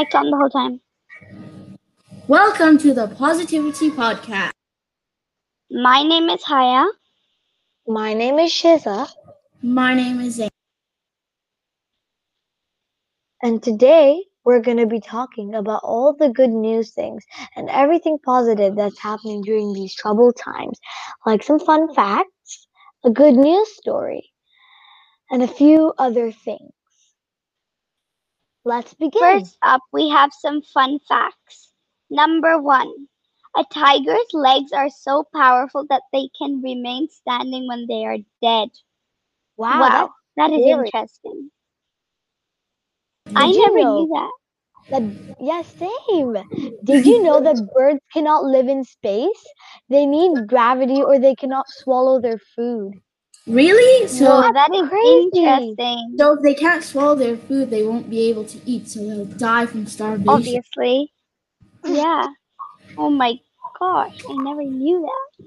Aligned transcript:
mic's 0.00 0.14
on 0.14 0.30
the 0.30 0.36
whole 0.36 0.48
time. 0.48 0.80
Welcome 2.26 2.78
to 2.78 2.94
the 2.94 3.08
Positivity 3.08 3.90
Podcast. 3.90 4.52
My 5.70 6.02
name 6.02 6.30
is 6.30 6.42
Haya. 6.42 6.86
My 7.86 8.14
name 8.14 8.38
is 8.38 8.50
Shiza, 8.50 9.08
My 9.62 9.94
name 9.94 10.20
is 10.20 10.36
Zane. 10.36 10.48
and 13.42 13.62
today 13.62 14.24
we're 14.44 14.60
going 14.62 14.78
to 14.78 14.86
be 14.86 15.00
talking 15.00 15.54
about 15.54 15.82
all 15.84 16.14
the 16.18 16.30
good 16.30 16.50
news 16.50 16.92
things 16.92 17.22
and 17.56 17.68
everything 17.68 18.18
positive 18.24 18.76
that's 18.76 18.98
happening 18.98 19.42
during 19.42 19.74
these 19.74 19.94
troubled 19.94 20.36
times, 20.36 20.78
like 21.26 21.42
some 21.42 21.58
fun 21.58 21.92
facts, 21.94 22.66
a 23.04 23.10
good 23.10 23.34
news 23.34 23.68
story, 23.76 24.30
and 25.30 25.42
a 25.42 25.48
few 25.48 25.92
other 25.98 26.32
things. 26.32 26.72
Let's 28.64 28.94
begin. 28.94 29.18
First 29.18 29.58
up, 29.62 29.82
we 29.92 30.08
have 30.08 30.32
some 30.32 30.62
fun 30.62 30.98
facts. 31.00 31.74
Number 32.10 32.60
one, 32.60 33.08
a 33.56 33.64
tiger's 33.64 34.32
legs 34.32 34.72
are 34.72 34.88
so 34.90 35.24
powerful 35.34 35.86
that 35.88 36.02
they 36.12 36.28
can 36.38 36.60
remain 36.62 37.08
standing 37.08 37.66
when 37.68 37.86
they 37.86 38.04
are 38.04 38.18
dead. 38.40 38.70
wow, 39.56 39.88
Wow, 39.88 40.14
that 40.36 40.52
is 40.52 40.64
scary. 40.64 40.66
interesting. 40.66 41.50
Did 43.26 43.36
I 43.36 43.50
never 43.52 43.84
know 43.84 44.06
knew 44.06 44.08
that. 44.08 44.32
that 44.90 45.02
yeah, 45.40 45.62
same. 45.62 46.36
Did 46.84 47.06
you 47.06 47.22
know 47.22 47.40
that 47.40 47.70
birds 47.72 48.00
cannot 48.12 48.44
live 48.44 48.68
in 48.68 48.84
space? 48.84 49.54
They 49.88 50.06
need 50.06 50.46
gravity 50.46 51.02
or 51.02 51.18
they 51.18 51.34
cannot 51.34 51.68
swallow 51.68 52.20
their 52.20 52.38
food. 52.38 53.00
Really? 53.46 54.06
So, 54.08 54.24
no, 54.24 54.52
that 54.52 54.70
is 54.74 54.88
crazy. 54.88 55.30
interesting. 55.34 56.16
so 56.18 56.34
if 56.34 56.42
they 56.42 56.54
can't 56.54 56.84
swallow 56.84 57.14
their 57.14 57.36
food, 57.36 57.70
they 57.70 57.82
won't 57.82 58.08
be 58.10 58.28
able 58.28 58.44
to 58.44 58.58
eat, 58.66 58.88
so 58.88 59.00
they'll 59.00 59.24
die 59.24 59.66
from 59.66 59.86
starvation. 59.86 60.28
Obviously. 60.28 61.12
Yeah. 61.84 62.26
Oh 62.98 63.10
my 63.10 63.38
gosh, 63.78 64.18
I 64.28 64.34
never 64.34 64.62
knew 64.62 65.00
that. 65.00 65.46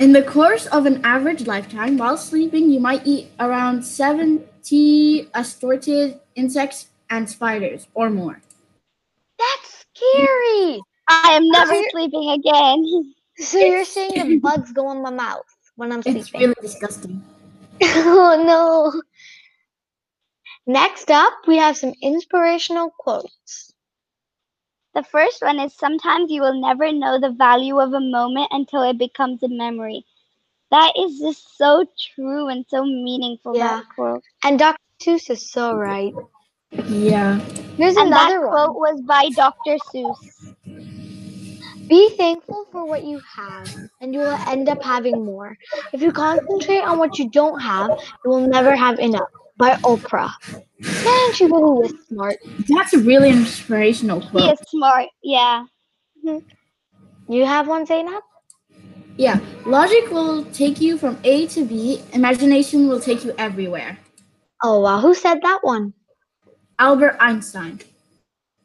In 0.00 0.12
the 0.12 0.22
course 0.22 0.66
of 0.66 0.86
an 0.86 1.04
average 1.04 1.46
lifetime, 1.46 1.96
while 1.96 2.16
sleeping, 2.16 2.70
you 2.70 2.80
might 2.80 3.06
eat 3.06 3.30
around 3.40 3.82
70 3.82 5.28
assorted 5.34 6.20
insects 6.34 6.88
and 7.10 7.28
spiders 7.28 7.86
or 7.94 8.10
more. 8.10 8.40
That's 9.38 9.84
scary. 9.94 10.80
I 11.08 11.30
am 11.32 11.48
never 11.50 11.74
you're- 11.74 11.88
sleeping 11.92 12.30
again. 12.30 13.14
So 13.38 13.58
you're 13.58 13.84
saying 13.84 14.28
the 14.28 14.36
bugs 14.38 14.72
go 14.72 14.90
in 14.90 15.00
my 15.00 15.10
mouth 15.10 15.44
when 15.78 15.92
I'm 15.92 16.02
It's 16.04 16.34
really 16.34 16.56
disgusting. 16.60 17.22
oh 17.82 18.42
no. 18.44 19.00
Next 20.66 21.10
up, 21.10 21.32
we 21.46 21.56
have 21.56 21.76
some 21.76 21.94
inspirational 22.02 22.90
quotes. 22.98 23.72
The 24.94 25.04
first 25.04 25.40
one 25.40 25.60
is 25.60 25.72
sometimes 25.74 26.32
you 26.32 26.42
will 26.42 26.60
never 26.60 26.92
know 26.92 27.20
the 27.20 27.30
value 27.30 27.78
of 27.78 27.92
a 27.92 28.00
moment 28.00 28.48
until 28.50 28.82
it 28.82 28.98
becomes 28.98 29.42
a 29.44 29.48
memory. 29.48 30.04
That 30.72 30.92
is 30.98 31.20
just 31.20 31.56
so 31.56 31.86
true 32.14 32.48
and 32.48 32.66
so 32.68 32.84
meaningful. 32.84 33.56
Yeah. 33.56 33.76
That 33.76 33.84
quote. 33.94 34.24
And 34.42 34.58
Dr. 34.58 34.78
Seuss 35.00 35.30
is 35.30 35.48
so 35.50 35.74
right. 35.74 36.12
Yeah. 36.72 37.38
Here's 37.78 37.96
And 37.96 38.12
that 38.12 38.30
another 38.30 38.48
quote 38.48 38.74
was 38.74 39.00
by 39.02 39.30
Dr. 39.36 39.78
Seuss. 39.94 40.47
Be 41.88 42.10
thankful 42.16 42.66
for 42.70 42.86
what 42.86 43.04
you 43.04 43.20
have, 43.36 43.66
and 44.00 44.12
you 44.12 44.20
will 44.20 44.38
end 44.46 44.68
up 44.68 44.82
having 44.82 45.24
more. 45.24 45.56
If 45.92 46.02
you 46.02 46.12
concentrate 46.12 46.82
on 46.82 46.98
what 46.98 47.18
you 47.18 47.30
don't 47.30 47.58
have, 47.60 47.90
you 48.24 48.30
will 48.30 48.46
never 48.46 48.76
have 48.76 48.98
enough. 48.98 49.28
By 49.56 49.70
Oprah. 49.82 50.30
Man, 50.82 51.32
she 51.34 51.46
really 51.46 51.86
is 51.88 52.06
smart. 52.08 52.36
That's 52.68 52.92
a 52.92 52.98
really 52.98 53.30
inspirational 53.30 54.20
He 54.20 54.28
quote. 54.28 54.52
is 54.52 54.58
smart. 54.68 55.06
Yeah. 55.22 55.64
Hmm. 56.24 56.38
You 57.28 57.44
have 57.44 57.66
one, 57.66 57.86
Zainab? 57.86 58.22
Yeah. 59.16 59.40
Logic 59.66 60.10
will 60.10 60.44
take 60.52 60.80
you 60.80 60.96
from 60.98 61.18
A 61.24 61.46
to 61.48 61.64
B, 61.64 62.02
imagination 62.12 62.88
will 62.88 63.00
take 63.00 63.24
you 63.24 63.34
everywhere. 63.38 63.98
Oh 64.62 64.80
wow, 64.80 65.00
who 65.00 65.14
said 65.14 65.38
that 65.42 65.58
one? 65.62 65.92
Albert 66.78 67.16
Einstein. 67.20 67.80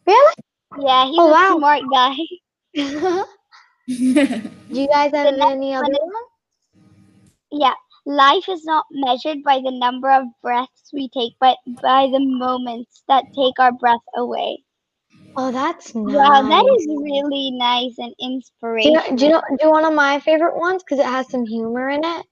Really? 0.05 0.33
Yeah, 0.79 1.05
he's 1.05 1.17
Oh, 1.19 1.29
a 1.29 1.31
wow. 1.31 1.55
smart 1.57 1.81
guy. 1.91 2.13
Do 4.69 4.81
you 4.81 4.87
guys 4.87 5.11
have 5.13 5.29
next 5.37 5.51
any 5.51 5.75
other 5.75 5.87
ones? 5.91 6.27
Yeah. 7.51 7.73
Life 8.05 8.49
is 8.49 8.65
not 8.65 8.85
measured 8.91 9.43
by 9.43 9.59
the 9.63 9.71
number 9.71 10.11
of 10.11 10.25
breaths 10.41 10.89
we 10.93 11.09
take, 11.09 11.33
but 11.39 11.57
by 11.81 12.07
the 12.11 12.19
moments 12.19 13.03
that 13.07 13.25
take 13.35 13.59
our 13.59 13.71
breath 13.71 14.01
away. 14.15 14.63
Oh, 15.37 15.51
that's 15.51 15.95
nice. 15.95 16.15
Wow, 16.15 16.41
that 16.41 16.63
is 16.79 16.87
really 16.87 17.51
nice 17.51 17.95
and 17.97 18.13
Do 18.81 18.89
you, 18.89 18.91
inspirational. 18.91 19.03
know, 19.11 19.15
do 19.17 19.25
you 19.25 19.31
know? 19.31 19.41
Do 19.49 19.57
you 19.61 19.71
one 19.71 19.85
of 19.85 19.93
my 19.93 20.19
favorite 20.19 20.57
ones 20.57 20.83
because 20.83 20.99
it 20.99 21.05
has 21.05 21.29
some 21.29 21.45
humor 21.45 21.89
in 21.89 22.03
it? 22.03 22.25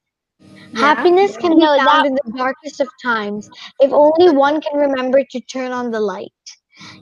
Yeah. 0.74 0.86
Happiness 0.96 1.38
can 1.38 1.58
be 1.58 1.66
No, 1.66 1.76
found 1.78 2.06
that- 2.06 2.06
in 2.06 2.14
the 2.14 2.34
darkest 2.38 2.82
of 2.82 2.90
times 3.02 3.50
if 3.80 3.92
only 3.92 4.30
one 4.36 4.62
can 4.62 4.78
remember 4.78 5.24
to 5.24 5.40
turn 5.42 5.72
on 5.72 5.92
the 5.92 6.00
light. 6.00 6.32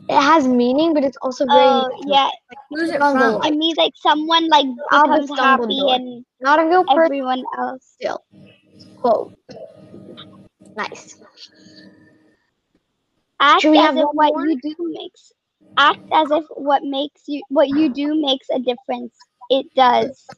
It 0.09 0.19
has 0.21 0.47
meaning, 0.47 0.93
but 0.93 1.03
it's 1.03 1.17
also 1.21 1.47
very 1.47 1.69
Oh, 1.69 1.89
literal. 2.07 2.07
yeah. 2.07 2.29
Who's 2.69 2.89
it 2.89 3.03
From 3.03 3.17
the 3.17 3.27
from? 3.27 3.39
It 3.43 3.53
means 3.55 3.77
like 3.77 3.93
someone 3.95 4.49
like 4.49 4.65
Albert 4.91 4.91
becomes 4.91 5.31
happy 5.39 5.87
Dumbledore. 5.87 5.91
and 5.91 6.25
not 6.39 6.59
a 6.59 6.65
real 6.65 6.83
person. 6.85 7.09
everyone 7.09 7.43
else. 7.57 7.97
Still, 7.99 8.23
quote. 8.95 9.33
Nice. 10.75 11.15
Act 13.41 13.65
Should 13.65 13.71
we 13.71 13.79
as 13.79 13.91
have 13.91 13.95
if 13.95 14.07
what 14.11 14.33
more? 14.33 14.37
you 14.37 14.59
do 14.59 14.75
makes 14.79 15.31
act 15.77 16.01
as 16.11 16.31
if 16.31 16.45
what 16.55 16.83
makes 16.83 17.23
you 17.27 17.43
what 17.49 17.69
you 17.69 17.91
do 17.91 18.13
makes 18.19 18.47
a 18.49 18.59
difference. 18.59 19.27
It 19.49 19.73
does. 19.75 20.37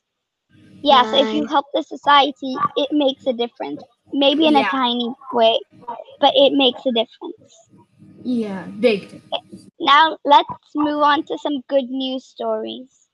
Yeah, 0.81 1.03
so 1.03 1.17
if 1.19 1.33
you 1.33 1.45
help 1.47 1.65
the 1.73 1.83
society, 1.83 2.63
it 2.75 2.89
makes 2.91 3.25
a 3.27 3.33
difference. 3.33 3.83
Maybe 4.13 4.47
in 4.47 4.55
a 4.55 4.65
tiny 4.65 5.13
way, 5.31 5.59
but 6.19 6.31
it 6.35 6.53
makes 6.53 6.85
a 6.85 6.91
difference. 6.91 7.69
Yeah. 8.01 8.67
Now 9.79 10.17
let's 10.23 10.47
move 10.75 11.01
on 11.01 11.23
to 11.25 11.37
some 11.37 11.61
good 11.67 11.89
news 11.89 12.25
stories. 12.25 13.09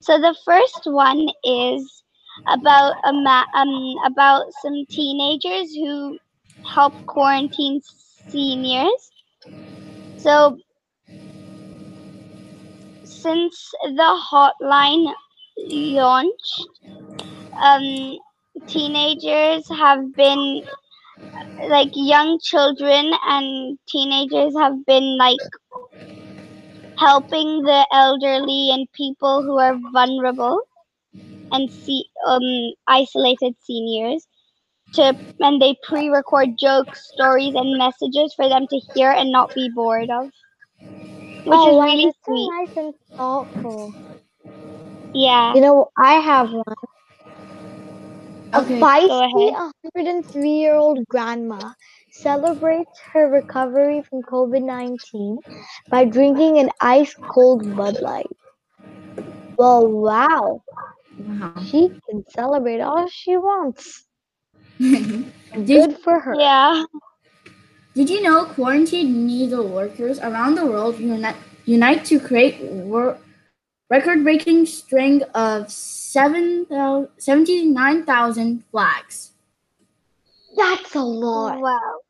So 0.00 0.18
the 0.18 0.36
first 0.44 0.82
one 0.84 1.28
is 1.44 2.04
about 2.46 2.94
a 3.04 3.08
um 3.08 3.96
about 4.04 4.52
some 4.62 4.84
teenagers 4.90 5.74
who 5.74 6.18
help 6.74 6.94
quarantine 7.06 7.80
seniors. 8.28 9.10
So 10.16 10.58
since 13.04 13.70
the 13.82 14.20
hotline 14.30 15.14
launched, 15.70 16.68
um, 17.62 18.18
teenagers 18.66 19.68
have 19.70 20.14
been 20.16 20.62
like 21.68 21.88
young 21.94 22.38
children 22.42 23.12
and 23.26 23.78
teenagers 23.88 24.54
have 24.58 24.84
been 24.86 25.16
like 25.18 25.40
helping 26.98 27.62
the 27.62 27.86
elderly 27.92 28.70
and 28.72 28.86
people 28.92 29.42
who 29.42 29.58
are 29.58 29.76
vulnerable 29.92 30.62
and 31.52 31.70
see 31.70 32.04
um 32.26 32.72
isolated 32.86 33.54
seniors 33.60 34.26
to 34.94 35.14
and 35.40 35.60
they 35.60 35.74
pre-record 35.82 36.50
jokes 36.58 37.10
stories 37.12 37.54
and 37.54 37.78
messages 37.78 38.32
for 38.34 38.48
them 38.48 38.66
to 38.68 38.78
hear 38.92 39.10
and 39.10 39.30
not 39.32 39.52
be 39.54 39.70
bored 39.74 40.10
of 40.10 40.30
which 41.44 41.64
oh, 41.64 41.66
is 41.66 41.80
really 41.82 42.12
that's 42.26 42.26
so 42.26 42.50
nice 42.50 42.70
and 42.76 42.94
thoughtful. 43.16 43.94
yeah 45.12 45.54
You 45.54 45.60
know, 45.60 45.90
I 45.96 46.14
have 46.14 46.50
one. 46.52 46.64
A 48.54 48.60
feisty 48.60 49.52
103 49.52 50.50
year 50.50 50.74
old 50.74 51.06
grandma 51.08 51.72
celebrates 52.10 53.00
her 53.12 53.30
recovery 53.30 54.02
from 54.02 54.22
COVID 54.22 54.62
19 54.62 55.38
by 55.90 56.04
drinking 56.04 56.58
an 56.58 56.70
ice 56.80 57.14
cold 57.14 57.76
Bud 57.76 58.00
Light. 58.02 58.26
Well, 59.56 59.88
wow. 59.88 60.62
Wow. 61.18 61.54
She 61.64 61.90
can 62.08 62.24
celebrate 62.28 62.80
all 62.80 63.08
she 63.08 63.36
wants. 63.36 64.04
Good 64.80 65.98
for 65.98 66.18
her. 66.18 66.36
yeah 66.38 66.84
did 67.94 68.08
you 68.08 68.22
know 68.22 68.44
quarantine 68.46 69.26
needle 69.26 69.66
workers 69.68 70.18
around 70.20 70.54
the 70.54 70.64
world 70.64 70.98
unite, 70.98 71.36
unite 71.66 72.04
to 72.06 72.18
create 72.18 72.60
wor- 72.60 73.18
record-breaking 73.90 74.66
string 74.66 75.22
of 75.34 75.70
7, 75.70 76.66
79,000 77.18 78.64
flags? 78.70 79.32
That's 80.56 80.94
a 80.94 81.02
lot. 81.02 81.58
wow 81.60 82.00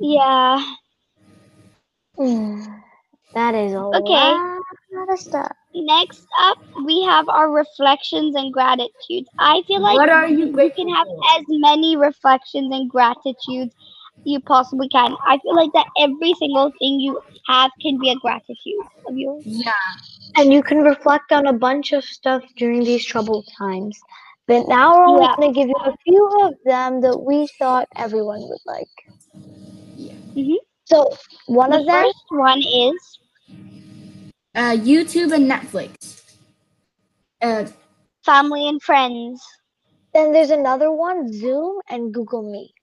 yeah 0.00 0.62
that 3.34 3.54
is 3.54 3.72
a 3.72 3.80
Okay. 3.80 4.32
lot 4.92 5.12
of 5.12 5.18
stuff. 5.18 5.52
Next 5.74 6.26
up, 6.40 6.58
we 6.84 7.02
have 7.04 7.28
our 7.28 7.50
reflections 7.50 8.34
and 8.34 8.52
gratitudes. 8.52 9.28
I 9.38 9.62
feel 9.66 9.82
like 9.82 9.96
what 9.96 10.08
are 10.08 10.26
you 10.28 10.46
you 10.46 10.70
can 10.76 10.88
have 10.88 11.06
as 11.38 11.44
many 11.48 11.96
reflections 11.96 12.74
and 12.74 12.88
gratitudes 12.90 13.74
you 14.24 14.40
possibly 14.40 14.88
can. 14.88 15.14
I 15.26 15.38
feel 15.38 15.54
like 15.54 15.70
that 15.74 15.86
every 15.98 16.34
single 16.34 16.72
thing 16.80 17.00
you 17.00 17.20
have 17.46 17.70
can 17.82 17.98
be 18.00 18.10
a 18.10 18.16
gratitude 18.16 18.84
of 19.06 19.14
yours. 19.16 19.44
Yeah. 19.46 19.72
And 20.38 20.52
you 20.52 20.62
can 20.62 20.78
reflect 20.78 21.32
on 21.32 21.46
a 21.48 21.52
bunch 21.52 21.92
of 21.92 22.04
stuff 22.04 22.44
during 22.56 22.84
these 22.84 23.04
troubled 23.04 23.48
times. 23.58 23.98
But 24.46 24.68
now 24.68 24.96
we're 24.96 25.06
only 25.06 25.28
Yeah. 25.28 25.36
going 25.36 25.52
to 25.52 25.60
give 25.60 25.68
you 25.68 25.76
a 25.84 25.96
few 26.04 26.26
of 26.44 26.54
them 26.64 27.00
that 27.02 27.18
we 27.18 27.48
thought 27.58 27.88
everyone 27.96 28.40
would 28.48 28.60
like. 28.66 28.88
Yeah. 29.96 30.14
Mhm. 30.36 30.56
So, 30.86 31.10
one 31.46 31.72
The 31.72 31.80
of 31.80 31.86
them, 31.86 32.06
first 32.06 32.24
one 32.30 32.60
is 32.62 33.20
Uh, 34.54 34.72
YouTube 34.76 35.32
and 35.32 35.50
Netflix. 35.50 36.22
Uh, 37.42 37.66
family 38.24 38.68
and 38.68 38.82
friends. 38.82 39.42
then 40.14 40.32
there's 40.32 40.50
another 40.50 40.92
one 40.92 41.32
Zoom 41.32 41.80
and 41.88 42.12
Google 42.14 42.42
Meet. 42.50 42.74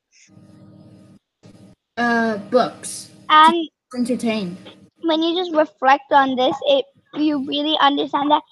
uh, 1.98 2.38
books. 2.50 3.12
And 3.30 3.70
Entertain. 3.96 4.58
when 5.04 5.22
you 5.24 5.36
just 5.38 5.54
reflect 5.56 6.12
on 6.12 6.36
this, 6.36 6.58
it 6.68 6.86
you 7.18 7.46
really 7.48 7.78
understand 7.80 8.32
that 8.32 8.44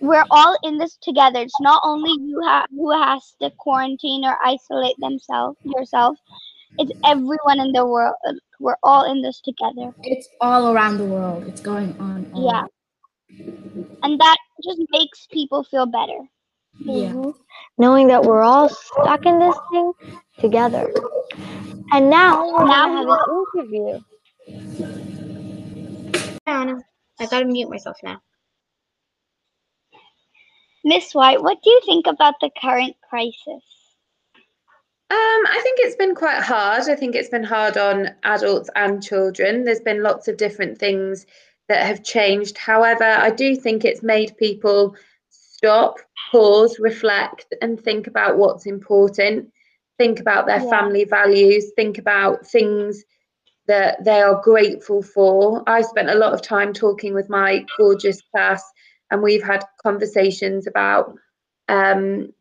we're 0.00 0.24
all 0.30 0.56
in 0.64 0.78
this 0.78 0.96
together. 1.02 1.40
It's 1.40 1.60
not 1.60 1.80
only 1.84 2.10
you 2.10 2.40
ha- 2.44 2.66
who 2.70 2.90
has 2.90 3.34
to 3.42 3.50
quarantine 3.58 4.24
or 4.24 4.36
isolate 4.44 4.96
themselves 4.98 5.58
yourself. 5.64 6.18
It's 6.78 6.92
everyone 7.04 7.60
in 7.60 7.72
the 7.72 7.86
world. 7.86 8.14
We're 8.60 8.76
all 8.82 9.10
in 9.10 9.22
this 9.22 9.40
together. 9.40 9.90
It's 10.04 10.28
all 10.40 10.72
around 10.72 10.98
the 10.98 11.04
world. 11.04 11.46
It's 11.46 11.60
going 11.60 11.94
on. 12.00 12.26
All 12.32 12.46
Yeah. 12.46 12.62
And 14.02 14.18
that 14.20 14.36
just 14.64 14.80
makes 14.90 15.26
people 15.32 15.64
feel 15.64 15.86
better. 15.86 16.18
Yeah. 16.80 17.12
Mhm. 17.12 17.34
Knowing 17.78 18.08
that 18.08 18.22
we're 18.24 18.42
all 18.42 18.68
stuck 18.68 19.26
in 19.26 19.38
this 19.38 19.56
thing 19.70 19.92
together. 20.38 20.92
And 21.92 22.10
now 22.10 22.46
we're 22.52 22.66
Now 22.66 22.86
gonna 22.86 22.98
have 22.98 23.08
an 23.08 23.44
interview. 23.56 24.00
Anna, 26.46 26.78
I 27.20 27.26
gotta 27.26 27.44
mute 27.44 27.68
myself 27.68 27.98
now. 28.02 28.22
Miss 30.82 31.14
White, 31.14 31.42
what 31.42 31.58
do 31.62 31.68
you 31.70 31.80
think 31.84 32.06
about 32.06 32.34
the 32.40 32.50
current 32.60 32.96
crisis? 33.08 33.62
Um, 35.10 35.46
I 35.46 35.60
think 35.62 35.78
it's 35.80 35.96
been 35.96 36.14
quite 36.14 36.40
hard. 36.40 36.88
I 36.88 36.94
think 36.94 37.14
it's 37.14 37.28
been 37.28 37.44
hard 37.44 37.76
on 37.76 38.10
adults 38.22 38.70
and 38.74 39.02
children. 39.02 39.64
There's 39.64 39.80
been 39.80 40.02
lots 40.02 40.28
of 40.28 40.38
different 40.38 40.78
things 40.78 41.26
that 41.68 41.84
have 41.84 42.02
changed. 42.02 42.56
However, 42.56 43.04
I 43.04 43.30
do 43.30 43.54
think 43.54 43.84
it's 43.84 44.02
made 44.02 44.36
people 44.38 44.96
stop, 45.28 45.96
pause, 46.30 46.78
reflect, 46.78 47.52
and 47.60 47.78
think 47.78 48.06
about 48.06 48.38
what's 48.38 48.66
important. 48.66 49.52
Think 49.98 50.20
about 50.20 50.46
their 50.46 50.62
Yeah. 50.62 50.70
family 50.70 51.04
values. 51.04 51.72
Think 51.76 51.98
about 51.98 52.46
things 52.46 53.04
that 53.70 54.04
they 54.04 54.20
are 54.20 54.40
grateful 54.42 55.02
for. 55.02 55.62
I've 55.66 55.86
spent 55.86 56.10
a 56.10 56.14
lot 56.22 56.34
of 56.34 56.42
time 56.42 56.72
talking 56.72 57.14
with 57.14 57.28
my 57.28 57.64
gorgeous 57.78 58.20
class, 58.30 58.62
and 59.10 59.22
we've 59.22 59.42
had 59.52 59.64
conversations 59.82 60.66
about 60.66 61.14
um, 61.68 62.32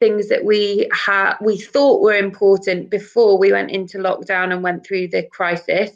things 0.00 0.28
that 0.28 0.44
we 0.44 0.88
had 0.92 1.34
we 1.40 1.56
thought 1.58 2.02
were 2.02 2.16
important 2.28 2.90
before 2.90 3.38
we 3.38 3.52
went 3.52 3.70
into 3.70 3.98
lockdown 3.98 4.52
and 4.52 4.62
went 4.62 4.84
through 4.84 5.06
the 5.08 5.22
crisis 5.30 5.90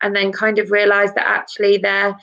and 0.00 0.14
then 0.14 0.30
kind 0.32 0.58
of 0.58 0.70
realized 0.70 1.14
that 1.16 1.26
actually 1.38 1.76
they're 1.78 2.14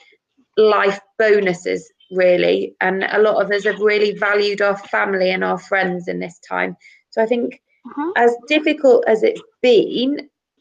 life 0.57 0.99
bonuses 1.19 1.91
really 2.11 2.73
and 2.79 3.03
a 3.03 3.19
lot 3.19 3.41
of 3.43 3.51
us 3.51 3.65
have 3.65 3.79
really 3.91 4.11
valued 4.17 4.61
our 4.61 4.77
family 4.77 5.29
and 5.31 5.43
our 5.43 5.57
friends 5.59 6.07
in 6.07 6.19
this 6.19 6.39
time 6.39 6.71
so 7.09 7.21
i 7.21 7.25
think 7.25 7.59
Uh-huh. 7.89 8.11
as 8.15 8.31
difficult 8.47 9.03
as 9.13 9.21
it's 9.23 9.43
been 9.61 10.11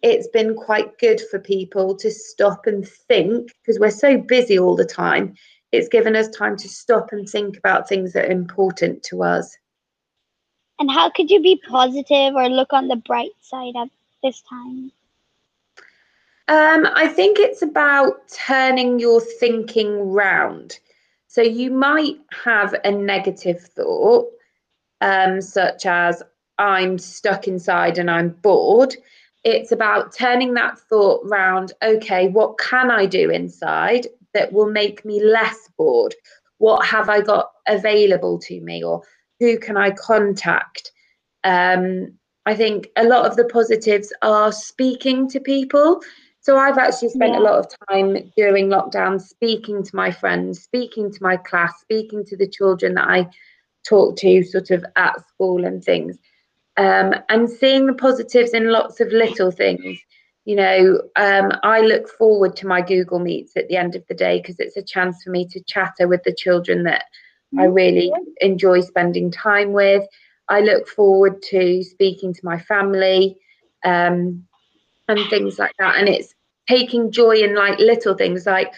it's 0.04 0.28
been 0.28 0.54
quite 0.54 0.98
good 0.98 1.20
for 1.30 1.38
people 1.38 1.96
to 1.96 2.10
stop 2.10 2.66
and 2.66 2.86
think 2.86 3.50
because 3.62 3.80
we're 3.80 3.90
so 3.90 4.18
busy 4.18 4.58
all 4.58 4.76
the 4.76 4.84
time 4.84 5.34
it's 5.72 5.88
given 5.88 6.14
us 6.14 6.28
time 6.28 6.56
to 6.56 6.68
stop 6.68 7.08
and 7.12 7.28
think 7.28 7.56
about 7.56 7.88
things 7.88 8.12
that 8.12 8.26
are 8.26 8.32
important 8.32 9.02
to 9.02 9.22
us 9.22 9.56
And 10.78 10.90
how 10.90 11.10
could 11.10 11.30
you 11.30 11.40
be 11.40 11.60
positive 11.68 12.34
or 12.34 12.48
look 12.48 12.72
on 12.72 12.88
the 12.88 12.96
bright 12.96 13.32
side 13.40 13.74
at 13.76 13.88
this 14.22 14.42
time? 14.42 14.92
Um, 16.46 16.86
I 16.94 17.08
think 17.08 17.38
it's 17.38 17.62
about 17.62 18.28
turning 18.28 18.98
your 18.98 19.20
thinking 19.20 20.10
round. 20.10 20.78
So 21.28 21.40
you 21.40 21.70
might 21.70 22.18
have 22.44 22.74
a 22.84 22.90
negative 22.90 23.60
thought, 23.60 24.30
um, 25.00 25.40
such 25.40 25.86
as 25.86 26.22
I'm 26.58 26.98
stuck 26.98 27.48
inside 27.48 27.98
and 27.98 28.10
I'm 28.10 28.30
bored. 28.30 28.94
It's 29.44 29.72
about 29.72 30.14
turning 30.14 30.54
that 30.54 30.78
thought 30.78 31.20
round. 31.24 31.72
Okay, 31.82 32.28
what 32.28 32.58
can 32.58 32.90
I 32.90 33.06
do 33.06 33.30
inside 33.30 34.06
that 34.32 34.52
will 34.52 34.70
make 34.70 35.04
me 35.04 35.22
less 35.22 35.68
bored? 35.76 36.14
What 36.58 36.84
have 36.86 37.08
I 37.08 37.20
got 37.20 37.52
available 37.68 38.38
to 38.40 38.60
me, 38.60 38.82
or 38.82 39.02
who 39.40 39.58
can 39.58 39.76
I 39.76 39.90
contact? 39.90 40.92
Um, 41.44 42.14
I 42.46 42.54
think 42.54 42.88
a 42.96 43.04
lot 43.04 43.26
of 43.26 43.36
the 43.36 43.44
positives 43.44 44.12
are 44.22 44.52
speaking 44.52 45.28
to 45.30 45.40
people. 45.40 46.00
So 46.40 46.58
I've 46.58 46.78
actually 46.78 47.08
spent 47.08 47.32
Yeah. 47.32 47.40
a 47.40 47.46
lot 47.48 47.58
of 47.58 47.66
time 47.88 48.30
during 48.36 48.68
lockdown 48.68 49.20
speaking 49.20 49.82
to 49.82 49.96
my 49.96 50.10
friends, 50.10 50.62
speaking 50.62 51.10
to 51.10 51.22
my 51.22 51.38
class, 51.38 51.80
speaking 51.80 52.24
to 52.26 52.36
the 52.36 52.46
children 52.46 52.94
that 52.94 53.08
I 53.08 53.30
talk 53.82 54.16
to 54.16 54.42
sort 54.42 54.70
of 54.70 54.84
at 54.96 55.26
school 55.26 55.64
and 55.64 55.82
things. 55.82 56.18
Um, 56.76 57.14
and 57.28 57.48
seeing 57.48 57.86
the 57.86 57.94
positives 57.94 58.50
in 58.50 58.72
lots 58.72 59.00
of 59.00 59.08
little 59.08 59.50
things. 59.50 59.98
You 60.44 60.56
know, 60.56 61.00
um, 61.16 61.52
I 61.62 61.80
look 61.80 62.08
forward 62.08 62.56
to 62.56 62.66
my 62.66 62.82
Google 62.82 63.18
Meets 63.18 63.56
at 63.56 63.68
the 63.68 63.76
end 63.76 63.94
of 63.96 64.04
the 64.08 64.14
day 64.14 64.40
because 64.40 64.60
it's 64.60 64.76
a 64.76 64.82
chance 64.82 65.22
for 65.22 65.30
me 65.30 65.46
to 65.48 65.62
chatter 65.66 66.06
with 66.06 66.22
the 66.24 66.34
children 66.34 66.82
that 66.84 67.04
I 67.58 67.64
really 67.64 68.12
enjoy 68.40 68.80
spending 68.80 69.30
time 69.30 69.72
with. 69.72 70.06
I 70.48 70.60
look 70.60 70.88
forward 70.88 71.42
to 71.50 71.82
speaking 71.82 72.34
to 72.34 72.40
my 72.42 72.58
family 72.58 73.36
um, 73.84 74.44
and 75.08 75.30
things 75.30 75.58
like 75.58 75.72
that. 75.78 75.96
And 75.96 76.08
it's 76.08 76.34
taking 76.68 77.10
joy 77.10 77.36
in 77.36 77.54
like 77.54 77.78
little 77.78 78.14
things. 78.14 78.46
Like 78.46 78.72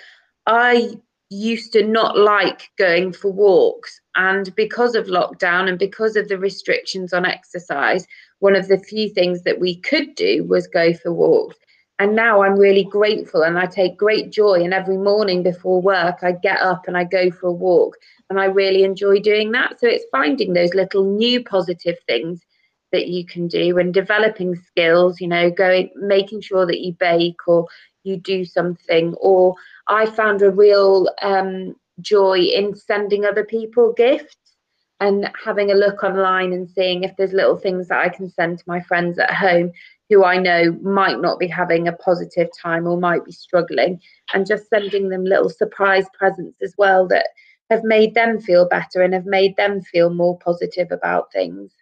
I 0.46 0.96
used 1.30 1.72
to 1.72 1.84
not 1.84 2.16
like 2.16 2.70
going 2.78 3.12
for 3.12 3.32
walks. 3.32 4.00
And 4.14 4.54
because 4.54 4.94
of 4.94 5.06
lockdown 5.06 5.68
and 5.68 5.78
because 5.78 6.16
of 6.16 6.28
the 6.28 6.38
restrictions 6.38 7.12
on 7.12 7.26
exercise, 7.26 8.06
one 8.38 8.54
of 8.54 8.68
the 8.68 8.78
few 8.78 9.08
things 9.08 9.42
that 9.42 9.58
we 9.58 9.80
could 9.80 10.14
do 10.14 10.44
was 10.44 10.66
go 10.66 10.94
for 10.94 11.12
walks. 11.12 11.56
And 11.98 12.14
now 12.14 12.42
I'm 12.42 12.58
really 12.58 12.84
grateful 12.84 13.42
and 13.42 13.58
I 13.58 13.66
take 13.66 13.96
great 13.96 14.30
joy. 14.30 14.62
And 14.62 14.74
every 14.74 14.98
morning 14.98 15.42
before 15.42 15.80
work, 15.80 16.18
I 16.22 16.32
get 16.32 16.60
up 16.60 16.86
and 16.86 16.96
I 16.96 17.04
go 17.04 17.30
for 17.30 17.48
a 17.48 17.52
walk. 17.52 17.96
And 18.28 18.38
I 18.38 18.46
really 18.46 18.84
enjoy 18.84 19.20
doing 19.20 19.52
that. 19.52 19.80
So 19.80 19.86
it's 19.86 20.04
finding 20.12 20.52
those 20.52 20.74
little 20.74 21.04
new 21.04 21.42
positive 21.42 21.96
things 22.06 22.40
that 22.92 23.08
you 23.08 23.24
can 23.24 23.48
do 23.48 23.78
and 23.78 23.94
developing 23.94 24.54
skills, 24.54 25.20
you 25.20 25.28
know, 25.28 25.50
going, 25.50 25.90
making 25.96 26.40
sure 26.42 26.66
that 26.66 26.80
you 26.80 26.92
bake 26.92 27.48
or 27.48 27.66
you 28.06 28.16
do 28.16 28.44
something. 28.44 29.14
Or 29.20 29.54
I 29.88 30.06
found 30.06 30.42
a 30.42 30.50
real 30.50 31.08
um, 31.22 31.76
joy 32.00 32.38
in 32.38 32.74
sending 32.74 33.24
other 33.24 33.44
people 33.44 33.92
gifts 33.92 34.36
and 35.00 35.30
having 35.44 35.70
a 35.70 35.74
look 35.74 36.02
online 36.02 36.52
and 36.52 36.68
seeing 36.68 37.04
if 37.04 37.14
there's 37.16 37.32
little 37.32 37.58
things 37.58 37.88
that 37.88 38.00
I 38.00 38.08
can 38.08 38.30
send 38.30 38.58
to 38.58 38.64
my 38.66 38.80
friends 38.80 39.18
at 39.18 39.34
home 39.34 39.72
who 40.08 40.24
I 40.24 40.38
know 40.38 40.72
might 40.82 41.20
not 41.20 41.38
be 41.38 41.48
having 41.48 41.88
a 41.88 41.92
positive 41.92 42.48
time 42.62 42.86
or 42.86 42.96
might 42.96 43.24
be 43.24 43.32
struggling, 43.32 44.00
and 44.32 44.46
just 44.46 44.68
sending 44.68 45.08
them 45.08 45.24
little 45.24 45.50
surprise 45.50 46.06
presents 46.16 46.62
as 46.62 46.74
well 46.78 47.08
that 47.08 47.26
have 47.70 47.82
made 47.82 48.14
them 48.14 48.40
feel 48.40 48.68
better 48.68 49.02
and 49.02 49.12
have 49.12 49.26
made 49.26 49.56
them 49.56 49.82
feel 49.82 50.10
more 50.10 50.38
positive 50.38 50.92
about 50.92 51.32
things. 51.32 51.72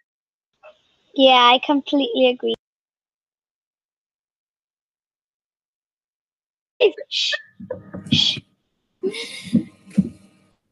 Yeah, 1.14 1.50
I 1.52 1.60
completely 1.64 2.28
agree. 2.28 2.54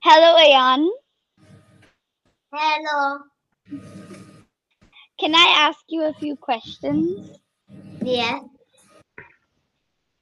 Hello, 0.02 0.36
Ayan. 0.36 0.88
Hello. 2.52 3.18
Can 5.18 5.34
I 5.34 5.68
ask 5.68 5.78
you 5.88 6.02
a 6.02 6.12
few 6.14 6.36
questions? 6.36 7.38
Yes. 8.02 8.42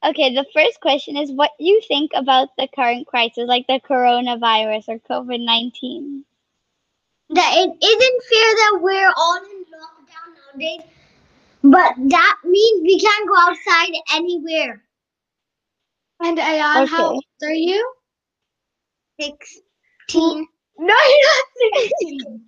Okay, 0.04 0.34
the 0.34 0.46
first 0.54 0.80
question 0.80 1.16
is 1.16 1.32
what 1.32 1.50
you 1.58 1.80
think 1.88 2.10
about 2.14 2.48
the 2.56 2.68
current 2.74 3.06
crisis, 3.06 3.48
like 3.48 3.66
the 3.66 3.80
coronavirus 3.80 4.88
or 4.88 4.98
COVID 4.98 5.44
19? 5.44 6.24
That 7.30 7.52
it 7.54 7.70
isn't 7.84 8.22
fair 8.30 8.54
that 8.60 8.78
we're 8.82 9.12
all 9.16 9.36
in 9.36 9.64
lockdown 9.72 10.34
nowadays, 10.52 10.82
but 11.62 11.94
that 12.10 12.36
means 12.44 12.82
we 12.82 12.98
can't 12.98 13.28
go 13.28 13.34
outside 13.38 13.94
anywhere. 14.14 14.82
And 16.20 16.38
Ayan, 16.38 16.86
how 16.88 17.12
old 17.12 17.24
are 17.42 17.52
you? 17.52 17.94
Sixteen. 19.20 20.46
No, 20.78 20.94
you're 21.08 21.30
not 21.32 21.46
sixteen. 21.74 22.40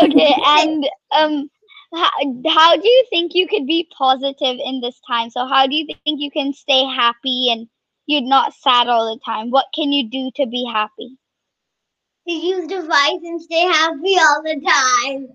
Okay, 0.00 0.34
and 0.46 0.88
um, 1.12 1.50
how, 1.94 2.10
how 2.48 2.76
do 2.76 2.88
you 2.88 3.04
think 3.10 3.34
you 3.34 3.46
could 3.48 3.66
be 3.66 3.88
positive 3.96 4.58
in 4.64 4.80
this 4.80 5.00
time? 5.08 5.30
So 5.30 5.46
how 5.46 5.66
do 5.66 5.74
you 5.74 5.86
think 5.86 6.20
you 6.20 6.30
can 6.30 6.52
stay 6.52 6.84
happy 6.84 7.50
and 7.50 7.68
you're 8.06 8.22
not 8.22 8.54
sad 8.54 8.88
all 8.88 9.12
the 9.12 9.20
time? 9.24 9.50
What 9.50 9.66
can 9.74 9.92
you 9.92 10.08
do 10.10 10.30
to 10.36 10.46
be 10.46 10.64
happy? 10.72 11.16
To 12.28 12.34
use 12.34 12.66
device 12.66 13.20
and 13.22 13.40
stay 13.40 13.62
happy 13.62 14.16
all 14.18 14.42
the 14.42 14.60
time. 14.66 15.28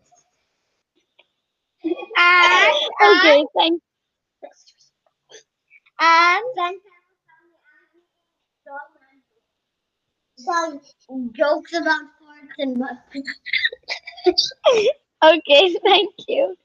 And 2.18 2.74
Okay, 3.18 3.46
thank 3.58 3.82
and 6.00 6.44
then 6.56 6.80
some 11.08 11.32
jokes 11.34 11.74
about 11.74 12.02
farts 12.02 12.58
and 12.58 12.76
okay, 15.24 15.76
thank 15.84 16.14
you. 16.28 16.56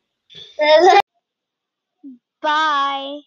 Bye. 2.43 3.21